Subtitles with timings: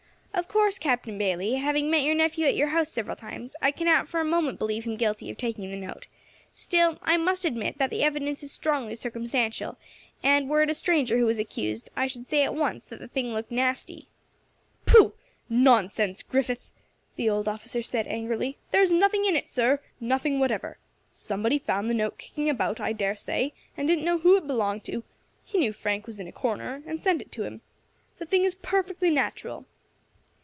[0.33, 4.07] "Of course, Captain Bayley, having met your nephew at your house several times, I cannot
[4.07, 6.07] for a moment believe him guilty of taking the note;
[6.53, 9.77] still, I must admit that the evidence is strongly circumstantial,
[10.23, 13.33] and were it a stranger who was accused, I should say at once the thing
[13.33, 14.07] looked nasty."
[14.85, 15.13] "Pooh!
[15.49, 16.71] nonsense, Griffith,"
[17.17, 20.79] the old officer said angrily; "there's nothing in it, sir nothing whatever.
[21.11, 24.85] Somebody found the note kicking about, I dare say, and didn't know who it belonged
[24.85, 25.03] to;
[25.43, 27.59] he knew Frank was in a corner, and sent it to him.
[28.17, 29.65] The thing is perfectly natural."